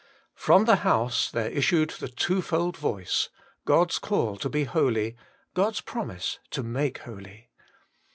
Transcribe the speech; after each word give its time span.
From 0.33 0.65
the 0.65 0.77
house 0.77 1.29
there 1.29 1.51
issued 1.51 1.91
the 1.91 2.07
twofold 2.07 2.75
voice 2.75 3.29
God's 3.65 3.99
call 3.99 4.35
to 4.37 4.49
be 4.49 4.63
holy, 4.63 5.15
God's 5.53 5.81
promise 5.81 6.39
to 6.49 6.63
make 6.63 6.97
holy. 6.97 7.51